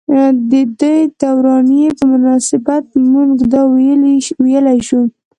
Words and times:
ددې 0.51 0.95
دورانيې 1.21 1.89
پۀ 1.97 2.03
مناسبت 2.13 2.83
مونږدا 3.11 3.61
وئيلی 3.71 4.81
شو۔ 4.87 5.01